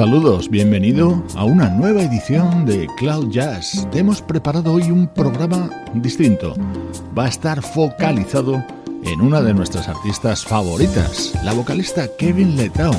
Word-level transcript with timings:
Saludos, 0.00 0.48
bienvenido 0.48 1.22
a 1.36 1.44
una 1.44 1.68
nueva 1.68 2.00
edición 2.00 2.64
de 2.64 2.86
Cloud 2.96 3.30
Jazz. 3.30 3.86
Hemos 3.92 4.22
preparado 4.22 4.72
hoy 4.72 4.84
un 4.84 5.06
programa 5.06 5.68
distinto. 5.92 6.54
Va 7.16 7.26
a 7.26 7.28
estar 7.28 7.60
focalizado 7.60 8.64
en 9.04 9.20
una 9.20 9.42
de 9.42 9.52
nuestras 9.52 9.88
artistas 9.88 10.42
favoritas, 10.42 11.34
la 11.44 11.52
vocalista 11.52 12.08
Kevin 12.16 12.56
Letao, 12.56 12.94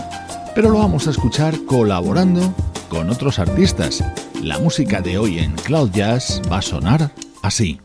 pero 0.54 0.70
lo 0.70 0.78
vamos 0.78 1.08
a 1.08 1.10
escuchar 1.10 1.56
colaborando 1.66 2.54
con 2.88 3.10
otros 3.10 3.40
artistas. 3.40 4.04
La 4.44 4.60
música 4.60 5.02
de 5.02 5.18
hoy 5.18 5.40
en 5.40 5.54
Cloud 5.54 5.90
Jazz 5.90 6.40
va 6.52 6.60
a 6.60 6.62
sonar 6.62 7.10
así. 7.42 7.80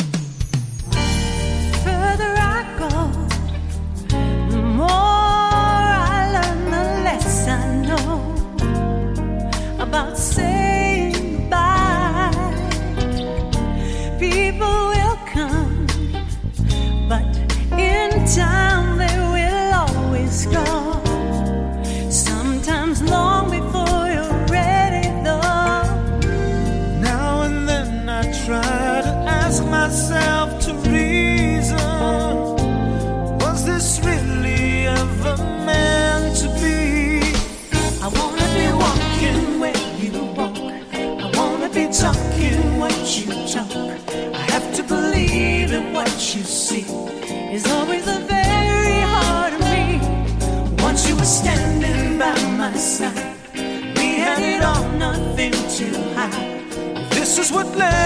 let 57.76 58.05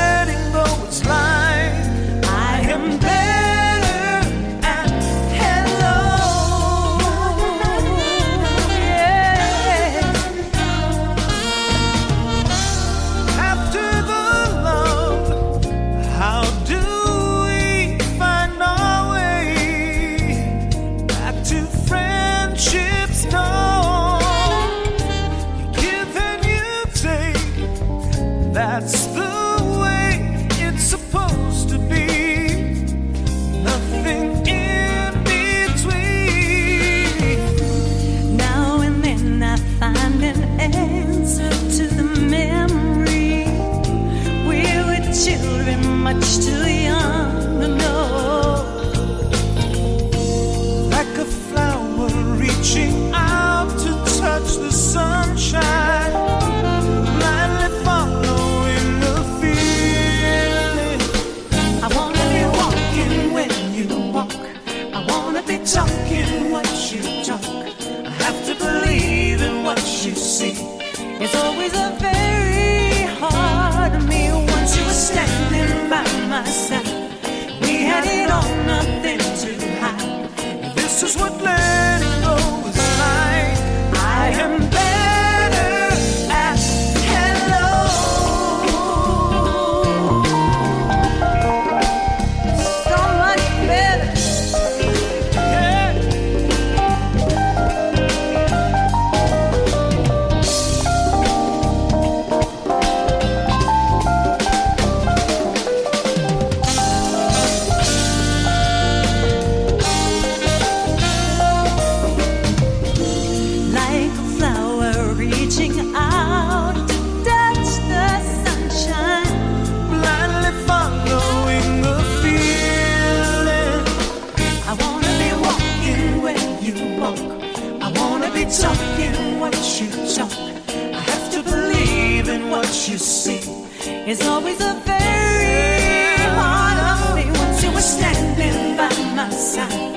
It's 134.12 134.26
always 134.26 134.60
a 134.60 134.74
very 134.84 136.16
part 136.34 136.78
of 136.90 137.14
me 137.14 137.30
once 137.30 137.62
you 137.62 137.70
were 137.70 137.80
standing 137.80 138.76
by 138.76 138.90
my 139.14 139.30
side. 139.30 139.94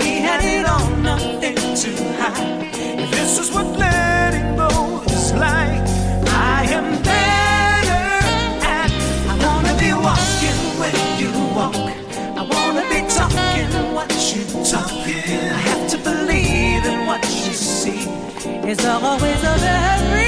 We 0.00 0.18
had 0.18 0.42
it 0.42 0.66
all, 0.66 0.90
nothing 0.96 1.54
to 1.54 1.90
hide. 2.18 2.66
If 2.74 3.10
this 3.12 3.38
is 3.38 3.52
what 3.54 3.66
letting 3.78 4.56
go 4.56 5.00
is 5.06 5.32
like. 5.34 5.78
I 6.26 6.66
am 6.78 6.88
better 7.04 8.04
at. 8.66 8.90
I 9.30 9.34
wanna 9.46 9.74
be 9.78 9.92
walking 10.06 10.58
when 10.80 10.94
you 11.22 11.30
walk. 11.54 11.76
I 12.40 12.42
wanna 12.42 12.84
be 12.90 13.00
talking 13.14 13.94
what 13.94 14.10
you 14.34 14.42
talk. 14.72 14.90
I 14.90 15.60
have 15.70 15.88
to 15.92 15.98
believe 15.98 16.84
in 16.84 17.06
what 17.06 17.22
you 17.46 17.54
see. 17.54 18.08
It's 18.68 18.84
always 18.84 19.40
a 19.44 19.54
very 19.58 20.21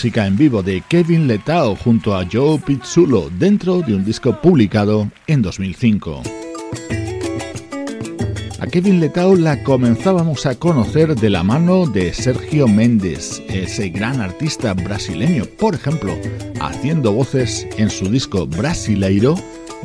música 0.00 0.26
en 0.26 0.34
vivo 0.34 0.62
de 0.62 0.82
Kevin 0.88 1.26
Letao 1.26 1.76
junto 1.76 2.16
a 2.16 2.24
Joe 2.24 2.58
Pizzulo 2.58 3.28
dentro 3.38 3.82
de 3.82 3.94
un 3.94 4.02
disco 4.02 4.40
publicado 4.40 5.10
en 5.26 5.42
2005. 5.42 6.22
A 8.60 8.66
Kevin 8.66 8.98
Letao 8.98 9.36
la 9.36 9.62
comenzábamos 9.62 10.46
a 10.46 10.54
conocer 10.54 11.14
de 11.16 11.28
la 11.28 11.42
mano 11.42 11.84
de 11.84 12.14
Sergio 12.14 12.66
Méndez, 12.66 13.42
ese 13.50 13.90
gran 13.90 14.22
artista 14.22 14.72
brasileño, 14.72 15.44
por 15.58 15.74
ejemplo, 15.74 16.16
haciendo 16.62 17.12
voces 17.12 17.68
en 17.76 17.90
su 17.90 18.08
disco 18.08 18.46
Brasileiro 18.46 19.34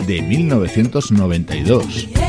de 0.08 0.22
1992. 0.22 2.25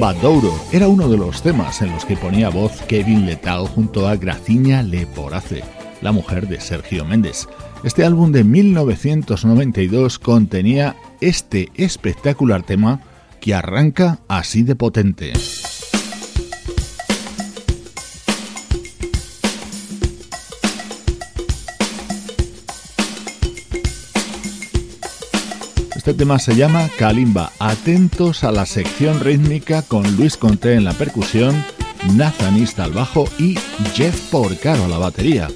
Douro 0.00 0.58
era 0.72 0.88
uno 0.88 1.08
de 1.08 1.18
los 1.18 1.42
temas 1.42 1.82
en 1.82 1.92
los 1.92 2.06
que 2.06 2.16
ponía 2.16 2.48
voz 2.48 2.80
Kevin 2.88 3.26
Letao 3.26 3.66
junto 3.66 4.08
a 4.08 4.16
Graciña 4.16 4.82
Leporace, 4.82 5.62
la 6.00 6.10
mujer 6.10 6.48
de 6.48 6.58
Sergio 6.58 7.04
Méndez. 7.04 7.46
Este 7.84 8.06
álbum 8.06 8.32
de 8.32 8.42
1992 8.42 10.18
contenía 10.18 10.96
este 11.20 11.68
espectacular 11.74 12.62
tema 12.62 13.02
que 13.40 13.54
arranca 13.54 14.20
así 14.26 14.62
de 14.62 14.74
potente. 14.74 15.34
Este 26.10 26.24
tema 26.24 26.40
se 26.40 26.56
llama 26.56 26.90
Kalimba. 26.98 27.52
Atentos 27.60 28.42
a 28.42 28.50
la 28.50 28.66
sección 28.66 29.20
rítmica 29.20 29.82
con 29.82 30.16
Luis 30.16 30.36
Conté 30.36 30.74
en 30.74 30.82
la 30.82 30.92
percusión, 30.92 31.64
Nathanista 32.16 32.82
al 32.82 32.90
bajo 32.90 33.28
y 33.38 33.56
Jeff 33.94 34.20
Porcaro 34.28 34.86
a 34.86 34.88
la 34.88 34.98
batería. 34.98 35.46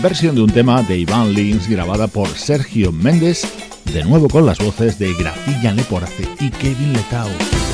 Versión 0.00 0.34
de 0.34 0.40
un 0.40 0.50
tema 0.50 0.82
de 0.82 0.96
Iván 0.96 1.34
Lins 1.34 1.68
grabada 1.68 2.08
por 2.08 2.26
Sergio 2.28 2.90
Méndez, 2.90 3.42
de 3.92 4.02
nuevo 4.02 4.30
con 4.30 4.46
las 4.46 4.56
voces 4.60 4.98
de 4.98 5.12
Gracilla 5.12 5.72
Leporace 5.72 6.26
y 6.40 6.48
Kevin 6.52 6.94
Letao. 6.94 7.67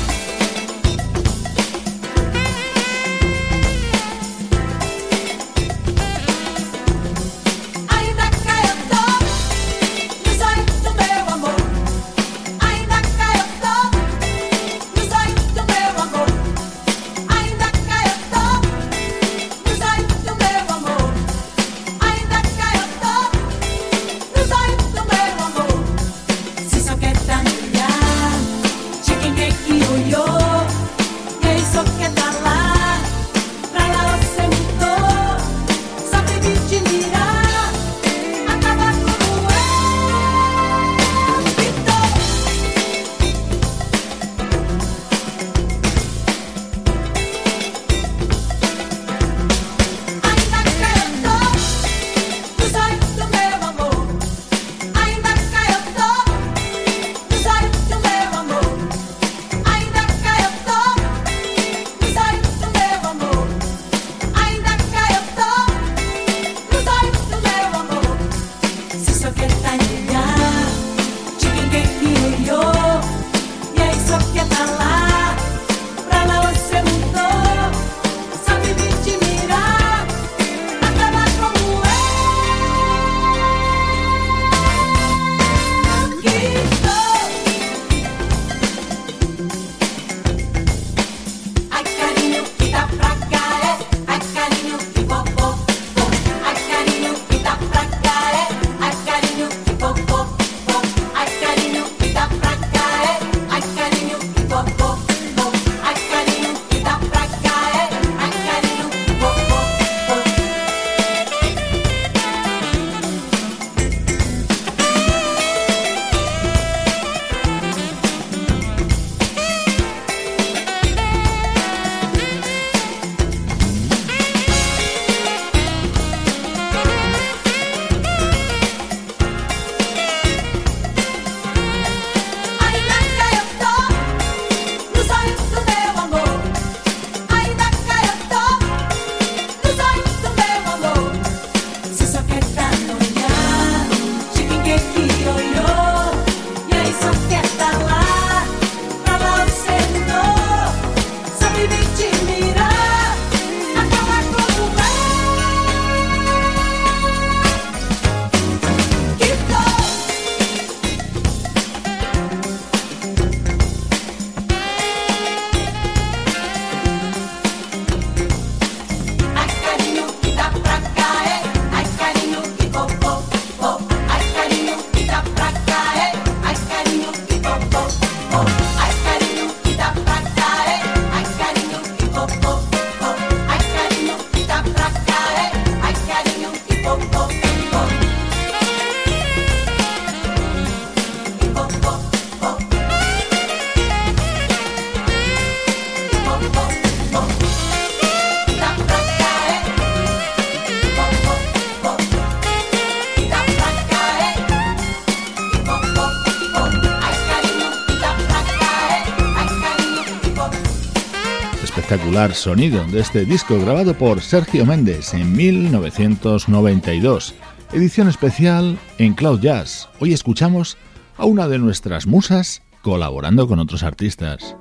Sonido 212.33 212.85
de 212.85 213.01
este 213.01 213.25
disco 213.25 213.59
grabado 213.59 213.93
por 213.93 214.21
Sergio 214.21 214.65
Méndez 214.65 215.13
en 215.13 215.35
1992. 215.35 217.35
Edición 217.73 218.07
especial 218.07 218.79
en 218.97 219.15
Cloud 219.15 219.41
Jazz. 219.41 219.89
Hoy 219.99 220.13
escuchamos 220.13 220.77
a 221.17 221.25
una 221.25 221.49
de 221.49 221.59
nuestras 221.59 222.07
musas 222.07 222.61
colaborando 222.81 223.49
con 223.49 223.59
otros 223.59 223.83
artistas. 223.83 224.55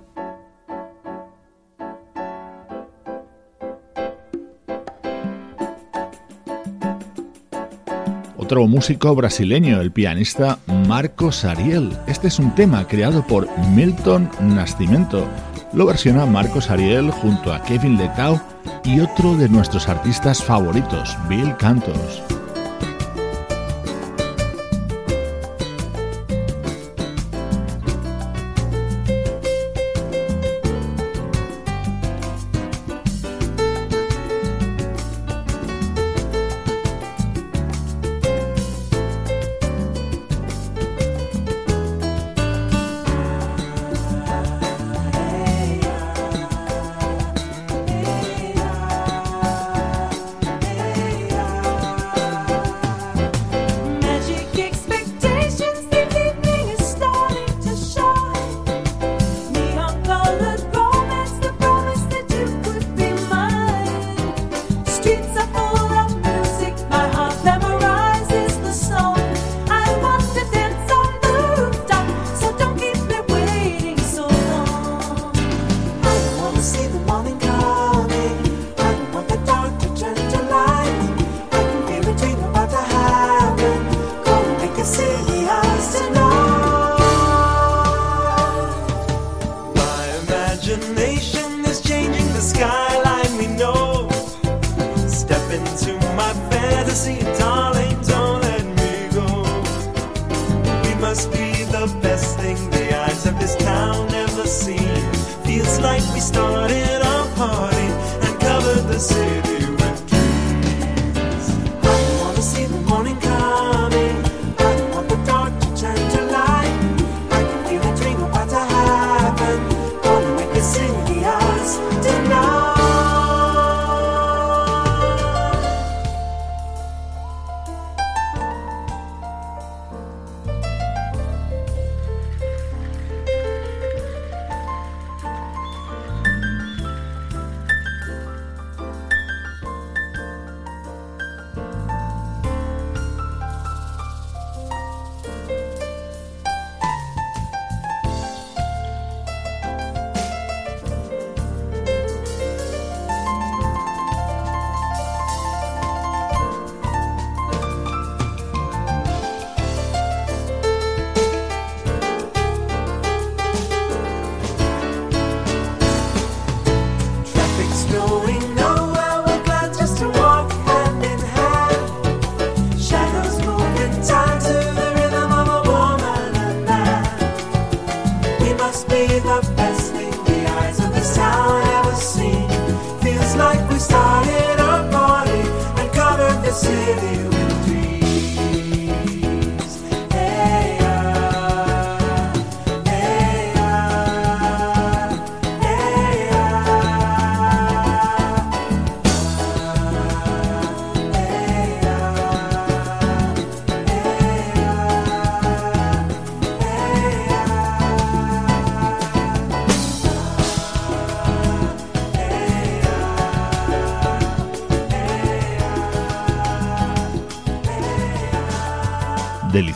Otro 8.36 8.66
músico 8.66 9.14
brasileño, 9.14 9.80
el 9.80 9.92
pianista 9.92 10.58
Marcos 10.88 11.44
Ariel. 11.44 11.96
Este 12.08 12.26
es 12.26 12.40
un 12.40 12.52
tema 12.56 12.88
creado 12.88 13.24
por 13.24 13.48
Milton 13.70 14.28
Nascimento 14.40 15.24
lo 15.74 15.86
versiona 15.86 16.26
Marcos 16.26 16.70
Ariel 16.70 17.10
junto 17.10 17.52
a 17.52 17.62
Kevin 17.62 17.96
Letao 17.96 18.40
y 18.84 19.00
otro 19.00 19.36
de 19.36 19.48
nuestros 19.48 19.88
artistas 19.88 20.42
favoritos, 20.42 21.16
Bill 21.28 21.56
Cantos. 21.56 22.22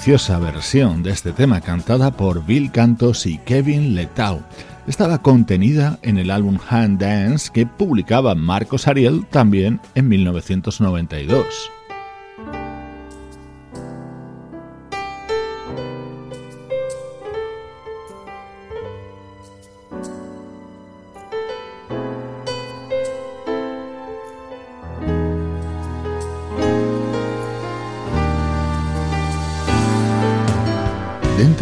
Deliciosa 0.09 0.38
versión 0.38 1.03
de 1.03 1.11
este 1.11 1.33
tema 1.33 1.61
cantada 1.61 2.11
por 2.11 2.47
Bill 2.47 2.73
Cantos 2.73 3.27
y 3.27 3.37
Kevin 3.37 3.94
Letau. 3.94 4.40
Estaba 4.87 5.21
contenida 5.21 5.99
en 6.01 6.16
el 6.16 6.31
álbum 6.31 6.57
Hand 6.66 6.99
Dance 6.99 7.51
que 7.53 7.66
publicaba 7.66 8.35
Marcos 8.35 8.88
Ariel 8.88 9.27
también 9.27 9.83
en 9.94 10.09
1992. 10.09 11.44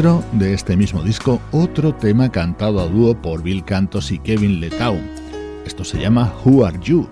Dentro 0.06 0.24
de 0.38 0.54
este 0.54 0.76
mismo 0.76 1.02
disco, 1.02 1.40
otro 1.50 1.92
tema 1.92 2.30
cantado 2.30 2.78
a 2.78 2.86
dúo 2.86 3.20
por 3.20 3.42
Bill 3.42 3.64
Cantos 3.64 4.12
y 4.12 4.20
Kevin 4.20 4.60
Letau. 4.60 4.96
Esto 5.64 5.82
se 5.82 5.98
llama 5.98 6.32
Who 6.44 6.64
Are 6.64 6.78
You? 6.80 7.08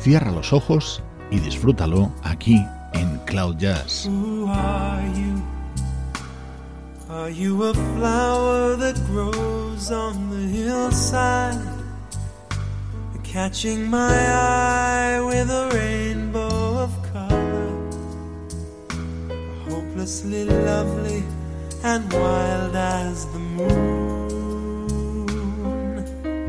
Cierra 0.00 0.30
los 0.32 0.54
ojos 0.54 1.02
y 1.30 1.40
disfrútalo 1.40 2.10
aquí 2.22 2.58
en 2.94 3.18
Cloud 3.26 3.58
Jazz. 3.58 4.06
Who 4.06 4.46
are 4.48 5.06
you? 5.08 5.42
Are 7.10 7.30
you 7.30 7.64
a 7.64 7.74
flower 7.74 8.78
that 8.78 8.96
grows 9.10 9.90
on 9.90 10.30
the 10.30 10.46
hillside? 10.48 11.60
Catching 13.22 13.90
my 13.90 14.08
eye 14.08 15.20
with 15.20 15.50
a 15.50 15.68
rainbow 15.74 16.78
of 16.78 16.92
color. 17.12 17.68
Hopelessly 19.68 20.46
lovely. 20.46 21.41
and 21.84 22.12
wild 22.12 22.76
as 22.76 23.26
the 23.26 23.38
moon. 23.38 24.38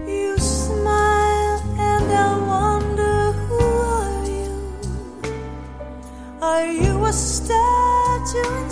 You 0.08 0.38
smile 0.38 1.62
and 1.80 2.12
I 2.12 2.38
wonder 2.56 3.32
who 3.48 3.60
are 4.00 4.26
you? 4.26 4.52
Are 6.42 6.68
you 6.68 7.06
a 7.06 7.14
statue 7.14 8.70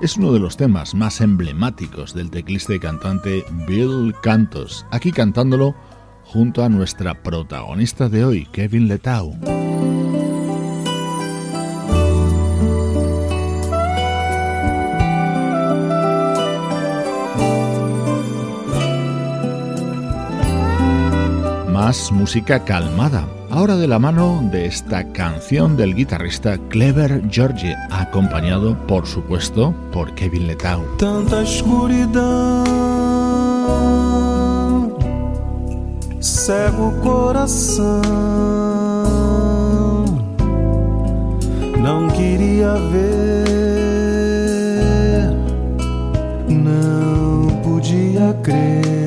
Es 0.00 0.16
uno 0.16 0.32
de 0.32 0.40
los 0.40 0.56
temas 0.56 0.94
más 0.94 1.20
emblemáticos 1.20 2.14
del 2.14 2.30
teclista 2.30 2.74
y 2.74 2.78
cantante 2.78 3.44
Bill 3.68 4.14
Cantos, 4.22 4.86
aquí 4.90 5.12
cantándolo 5.12 5.74
junto 6.24 6.64
a 6.64 6.70
nuestra 6.70 7.22
protagonista 7.22 8.08
de 8.08 8.24
hoy, 8.24 8.46
Kevin 8.46 8.88
Letau. 8.88 9.36
Música 21.92 22.64
calmada 22.64 23.28
ahora 23.50 23.76
de 23.76 23.86
la 23.86 23.98
mano 23.98 24.40
de 24.50 24.64
esta 24.64 25.04
canción 25.12 25.76
del 25.76 25.94
guitarrista 25.94 26.56
Clever 26.70 27.22
George, 27.30 27.76
acompañado, 27.90 28.78
por 28.86 29.06
supuesto, 29.06 29.74
por 29.92 30.14
Kevin 30.14 30.46
Letau. 30.46 30.82
Tanta 30.96 31.42
escuridão, 31.42 32.64
cego 36.18 36.92
coração, 37.02 38.00
não 41.78 42.08
queria 42.08 42.72
ver, 42.90 43.66
não 46.48 47.48
podia 47.62 48.32
crer. 48.42 49.01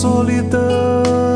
solidão. 0.00 1.29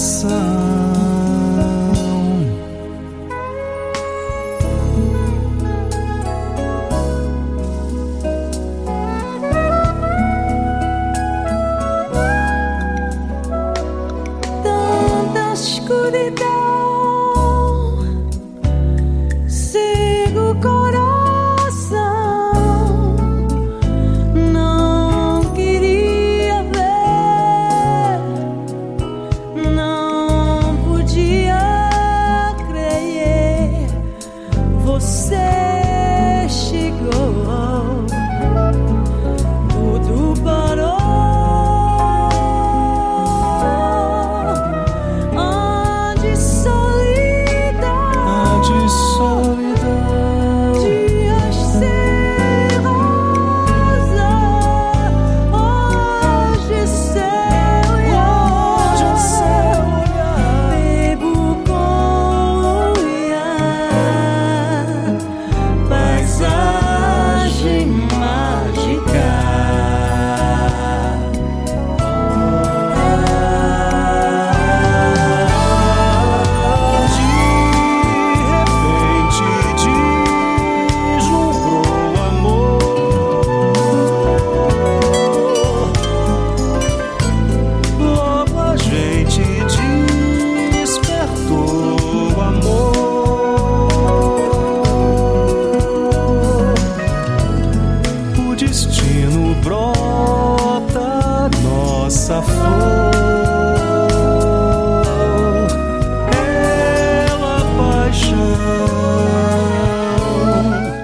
sun. 0.00 0.59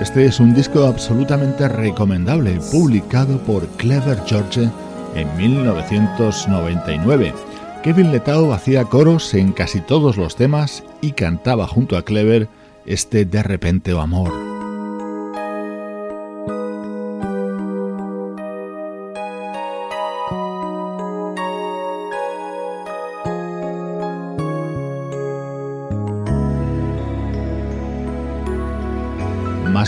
Este 0.07 0.25
es 0.25 0.38
un 0.38 0.55
disco 0.55 0.85
absolutamente 0.85 1.69
recomendable, 1.69 2.61
publicado 2.71 3.38
por 3.38 3.66
Clever 3.71 4.23
George 4.25 4.71
en 5.16 5.37
1999. 5.37 7.35
Kevin 7.83 8.12
Letao 8.12 8.53
hacía 8.53 8.85
coros 8.85 9.35
en 9.35 9.51
casi 9.51 9.81
todos 9.81 10.16
los 10.16 10.37
temas 10.37 10.85
y 11.01 11.11
cantaba 11.11 11.66
junto 11.66 11.97
a 11.97 12.05
Clever 12.05 12.49
este 12.87 13.25
De 13.25 13.42
repente 13.42 13.92
o 13.95 14.01
amor. 14.01 14.56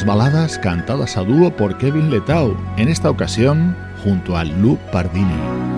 Baladas 0.05 0.59
cantadas 0.59 1.17
a 1.17 1.23
dúo 1.23 1.51
por 1.51 1.79
Kevin 1.79 2.11
Letao, 2.11 2.57
en 2.77 2.89
esta 2.89 3.11
ocasión 3.11 3.77
junto 4.03 4.37
a 4.37 4.45
Lou 4.45 4.77
Pardini. 4.93 5.78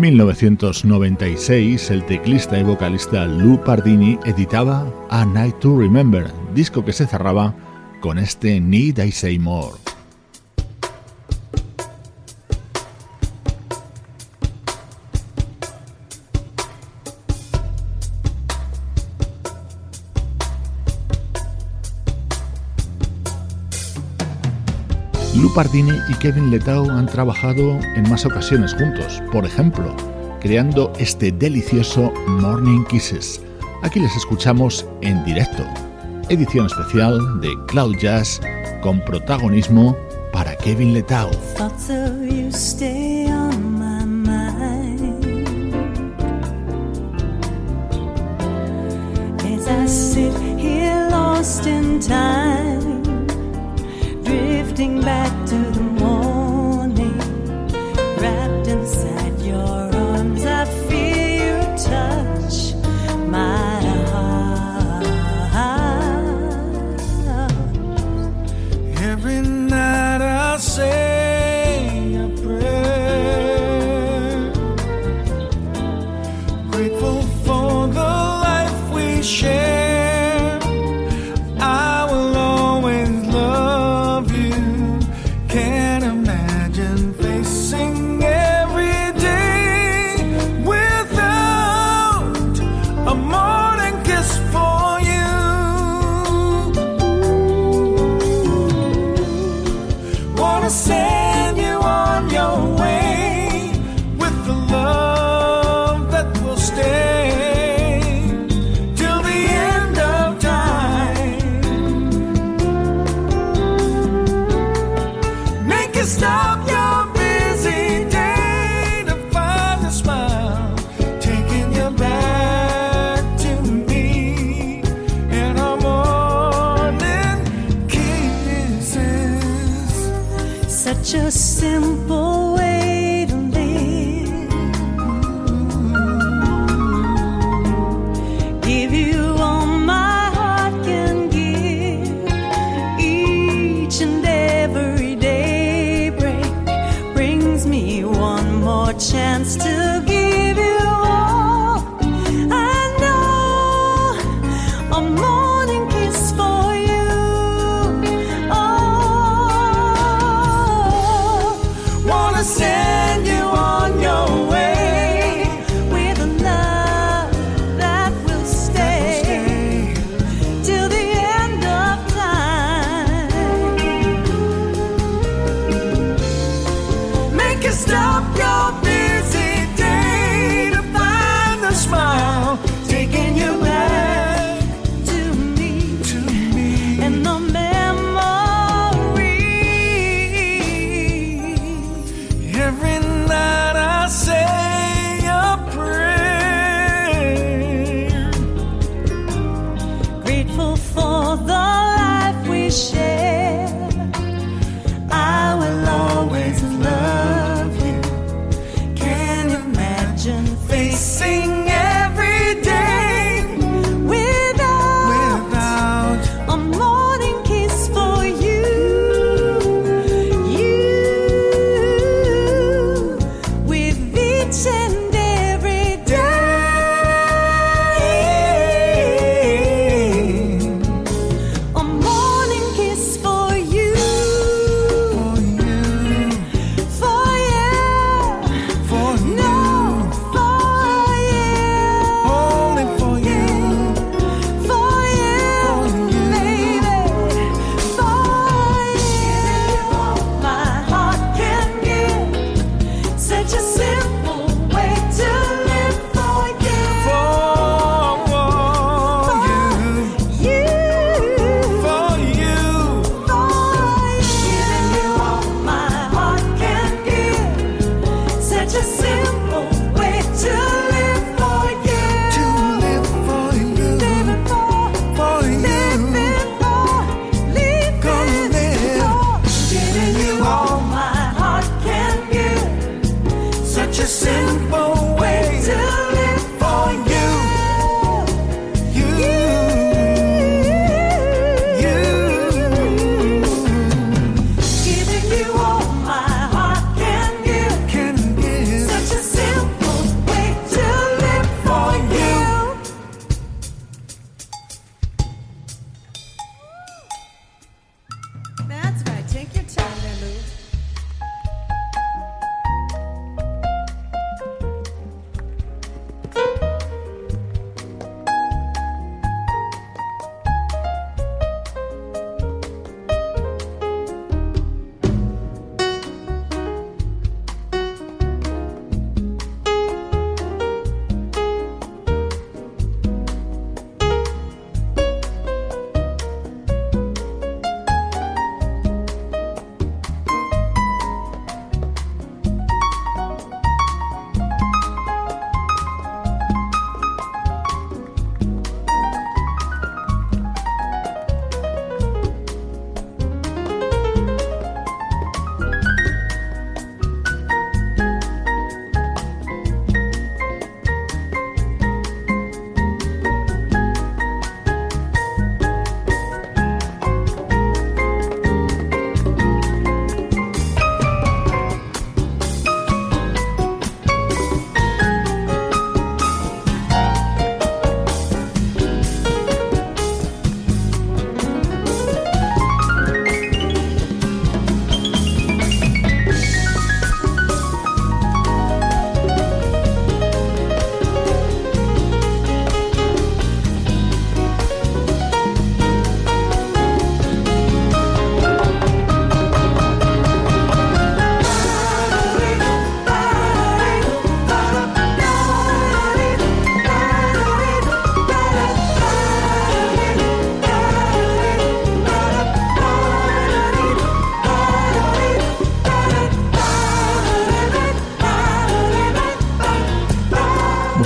En 0.00 0.16
1996, 0.16 1.90
el 1.90 2.06
teclista 2.06 2.58
y 2.58 2.62
vocalista 2.62 3.26
Lou 3.26 3.62
Pardini 3.62 4.18
editaba 4.24 4.90
A 5.10 5.26
Night 5.26 5.58
to 5.58 5.78
Remember, 5.78 6.32
disco 6.54 6.82
que 6.82 6.94
se 6.94 7.06
cerraba 7.06 7.54
con 8.00 8.18
este 8.18 8.62
Need 8.62 8.96
I 8.96 9.12
Say 9.12 9.38
More. 9.38 9.89
Pardini 25.54 25.92
y 26.08 26.14
Kevin 26.14 26.50
Letao 26.50 26.90
han 26.90 27.06
trabajado 27.06 27.78
en 27.94 28.08
más 28.08 28.24
ocasiones 28.24 28.74
juntos, 28.74 29.22
por 29.32 29.44
ejemplo, 29.44 29.94
creando 30.40 30.92
este 30.98 31.32
delicioso 31.32 32.12
Morning 32.26 32.84
Kisses. 32.84 33.40
Aquí 33.82 34.00
les 34.00 34.14
escuchamos 34.16 34.86
en 35.00 35.24
directo, 35.24 35.64
edición 36.28 36.66
especial 36.66 37.40
de 37.40 37.50
Cloud 37.66 37.96
Jazz 37.98 38.40
con 38.82 39.00
protagonismo 39.04 39.96
para 40.32 40.56
Kevin 40.56 40.94
Letao. 40.94 41.30
back 55.02 55.29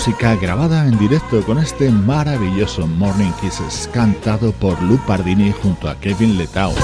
música 0.06 0.36
grabada 0.36 0.86
en 0.86 0.98
directo 0.98 1.40
con 1.46 1.56
este 1.56 1.88
maravilloso 1.88 2.86
Morning 2.86 3.30
Kisses 3.40 3.88
cantado 3.90 4.52
por 4.52 4.82
Lou 4.82 4.98
Pardini 5.06 5.50
junto 5.50 5.88
a 5.88 5.98
Kevin 5.98 6.36
Letao. 6.36 6.74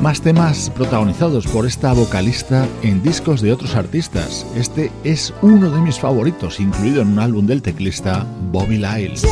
Más 0.00 0.20
temas 0.20 0.70
protagonizados 0.70 1.48
por 1.48 1.66
esta 1.66 1.92
vocalista 1.94 2.68
en 2.82 3.02
discos 3.02 3.40
de 3.40 3.52
otros 3.52 3.74
artistas. 3.74 4.46
Este 4.54 4.92
es 5.02 5.34
uno 5.42 5.68
de 5.68 5.80
mis 5.80 5.98
favoritos, 5.98 6.60
incluido 6.60 7.02
en 7.02 7.08
un 7.08 7.18
álbum 7.18 7.44
del 7.44 7.60
teclista 7.60 8.24
Bobby 8.52 8.78
Lyles. 8.78 9.26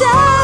Lyle. 0.00 0.37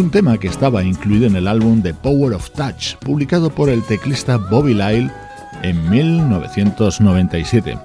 Un 0.00 0.10
tema 0.10 0.38
que 0.38 0.48
estaba 0.48 0.82
incluido 0.82 1.26
en 1.26 1.36
el 1.36 1.46
álbum 1.46 1.82
The 1.82 1.92
Power 1.92 2.32
of 2.32 2.50
Touch, 2.52 2.96
publicado 3.00 3.50
por 3.50 3.68
el 3.68 3.82
teclista 3.82 4.38
Bobby 4.38 4.72
Lyle 4.72 5.10
en 5.62 5.90
1997. 5.90 7.78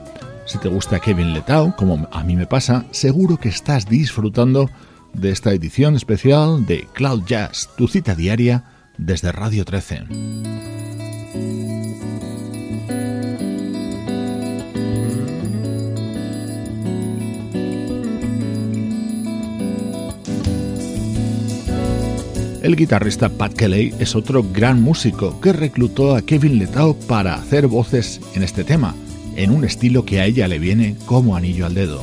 Si 0.46 0.58
te 0.60 0.70
gusta 0.70 1.00
Kevin 1.00 1.34
Letao, 1.34 1.76
como 1.76 2.08
a 2.12 2.24
mí 2.24 2.38
me 2.38 2.48
pasa, 2.48 2.86
seguro 2.92 3.36
que 3.38 3.50
estás 3.50 3.88
disfrutando 3.88 4.70
de 5.14 5.32
esta 5.32 5.52
edición 5.52 5.96
especial 5.96 6.66
de 6.66 6.88
Cloud 6.94 7.24
Jazz, 7.26 7.70
tu 7.76 7.90
cita 7.90 8.16
diaria 8.16 8.64
desde 8.98 9.34
Radio 9.34 9.66
13. 9.66 10.06
El 22.66 22.76
guitarrista 22.76 23.30
Pat 23.30 23.54
Kelly 23.54 23.94
es 24.00 24.16
otro 24.16 24.42
gran 24.42 24.82
músico 24.82 25.40
que 25.40 25.54
reclutó 25.54 26.16
a 26.16 26.24
Kevin 26.24 26.58
Letao 26.58 26.96
para 26.96 27.36
hacer 27.36 27.68
voces 27.68 28.20
en 28.34 28.42
este 28.42 28.64
tema, 28.64 28.96
en 29.36 29.52
un 29.52 29.66
estilo 29.66 30.04
que 30.04 30.20
a 30.20 30.26
ella 30.26 30.48
le 30.48 30.58
viene 30.58 30.96
como 31.06 31.36
anillo 31.36 31.68
al 31.68 31.76
dedo. 31.76 32.02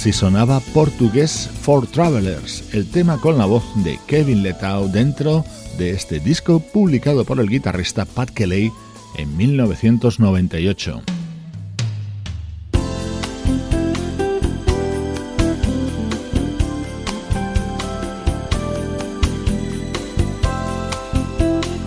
Así 0.00 0.14
sonaba 0.14 0.60
Portugués 0.72 1.50
for 1.60 1.86
Travelers, 1.86 2.72
el 2.72 2.90
tema 2.90 3.20
con 3.20 3.36
la 3.36 3.44
voz 3.44 3.62
de 3.84 3.98
Kevin 4.06 4.42
Letao 4.42 4.88
dentro 4.88 5.44
de 5.76 5.90
este 5.90 6.20
disco 6.20 6.60
publicado 6.60 7.26
por 7.26 7.38
el 7.38 7.50
guitarrista 7.50 8.06
Pat 8.06 8.30
Kelly 8.30 8.72
en 9.18 9.36
1998. 9.36 11.02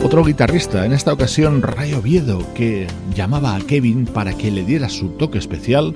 Otro 0.04 0.24
guitarrista, 0.24 0.86
en 0.86 0.94
esta 0.94 1.12
ocasión 1.12 1.64
Ray 1.64 1.96
Oviedo, 1.96 2.46
que 2.54 2.86
llamaba 3.16 3.56
a 3.56 3.60
Kevin 3.62 4.06
para 4.06 4.38
que 4.38 4.52
le 4.52 4.64
diera 4.64 4.88
su 4.90 5.10
toque 5.10 5.40
especial 5.40 5.96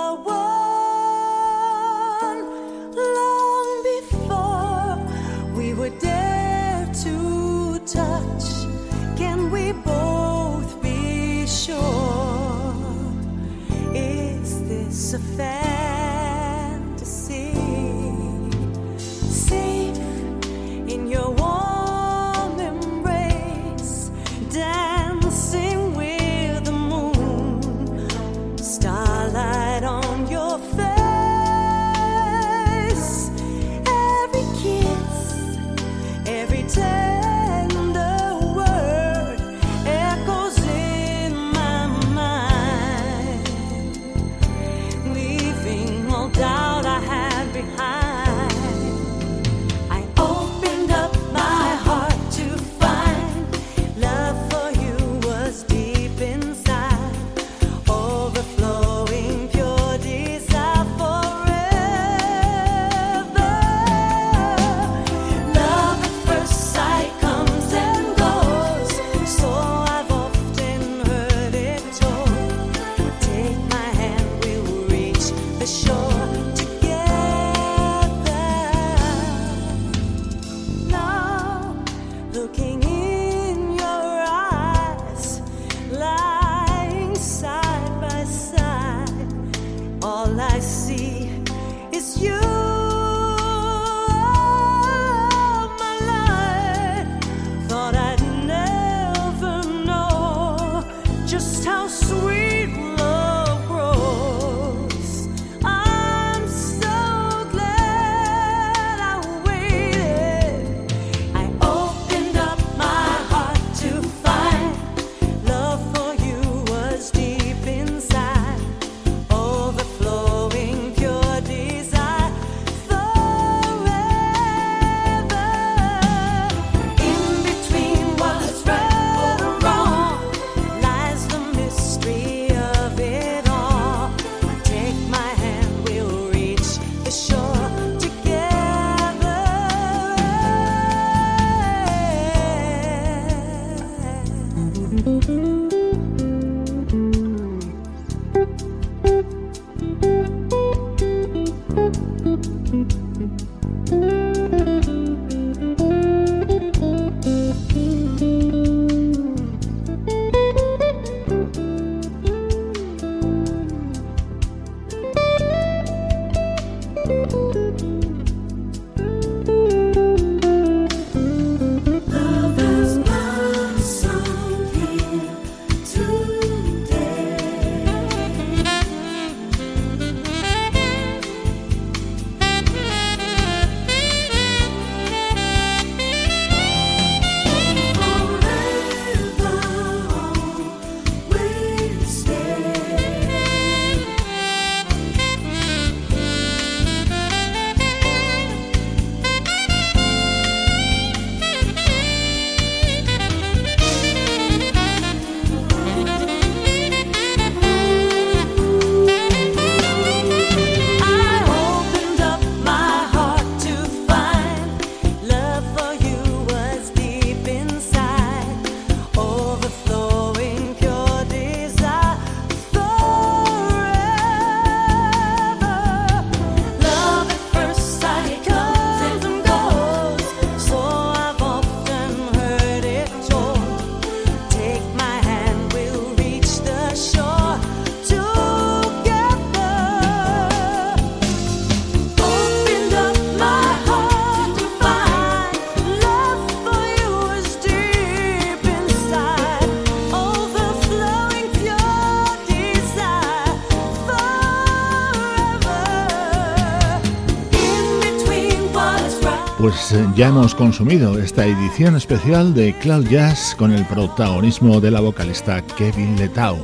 ya 260.21 260.27
hemos 260.27 260.53
consumido 260.53 261.17
esta 261.17 261.47
edición 261.47 261.95
especial 261.95 262.53
de 262.53 262.75
Cloud 262.77 263.07
Jazz 263.07 263.55
con 263.57 263.73
el 263.73 263.83
protagonismo 263.87 264.79
de 264.79 264.91
la 264.91 265.01
vocalista 265.01 265.65
Kevin 265.65 266.15
Letao. 266.15 266.59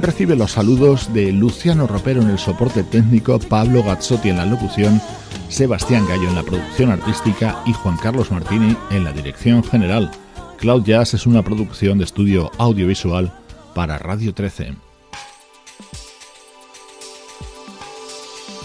Recibe 0.00 0.34
los 0.34 0.52
saludos 0.52 1.12
de 1.12 1.30
Luciano 1.30 1.86
Ropero 1.86 2.22
en 2.22 2.30
el 2.30 2.38
soporte 2.38 2.82
técnico, 2.82 3.38
Pablo 3.38 3.82
Gazzotti 3.82 4.30
en 4.30 4.38
la 4.38 4.46
locución, 4.46 4.98
Sebastián 5.50 6.06
Gallo 6.08 6.26
en 6.26 6.36
la 6.36 6.42
producción 6.42 6.90
artística 6.90 7.62
y 7.66 7.74
Juan 7.74 7.98
Carlos 7.98 8.30
Martini 8.30 8.74
en 8.90 9.04
la 9.04 9.12
dirección 9.12 9.62
general. 9.62 10.10
Cloud 10.56 10.84
Jazz 10.84 11.12
es 11.12 11.26
una 11.26 11.42
producción 11.42 11.98
de 11.98 12.04
estudio 12.04 12.50
audiovisual 12.56 13.30
para 13.74 13.98
Radio 13.98 14.32
13. 14.32 14.91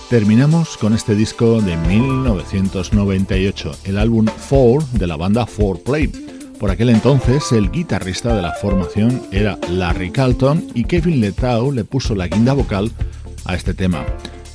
Terminamos 0.10 0.78
con 0.78 0.93
este 0.93 1.16
disco 1.16 1.60
de 1.60 1.76
1998, 1.76 3.72
el 3.84 3.97
álbum 3.97 4.26
Four 4.26 4.86
de 4.91 5.05
la 5.05 5.18
banda 5.18 5.45
Four 5.45 5.84
Play. 5.84 6.08
Por 6.58 6.72
aquel 6.72 6.91
entonces, 6.91 7.51
el 7.51 7.70
guitarrista 7.70 8.34
de 8.34 8.41
la 8.41 8.53
formación 8.53 9.22
era 9.34 9.60
Larry 9.70 10.12
Carlton 10.12 10.66
y 10.74 10.86
Kevin 10.86 11.20
Letao 11.20 11.74
le 11.74 11.84
puso 11.84 12.16
la 12.16 12.28
guinda 12.30 12.53
vocal 12.53 12.89
a 13.43 13.55
este 13.55 13.74
tema. 13.74 14.05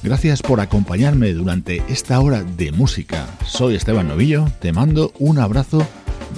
Gracias 0.02 0.40
por 0.40 0.58
acompañarme 0.58 1.34
durante 1.34 1.82
esta 1.86 2.18
hora 2.18 2.42
de 2.42 2.72
música. 2.72 3.26
Soy 3.46 3.74
Esteban 3.74 4.08
Novillo, 4.08 4.46
te 4.58 4.72
mando 4.72 5.12
un 5.18 5.38
abrazo 5.38 5.86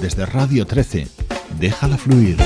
desde 0.02 0.26
Radio 0.26 0.66
13. 0.66 1.06
déjala 1.60 1.96
fluir. 1.98 2.36